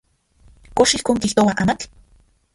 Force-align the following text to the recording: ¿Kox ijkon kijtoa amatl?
¿Kox 0.77 0.89
ijkon 0.97 1.21
kijtoa 1.21 1.51
amatl? 1.61 1.87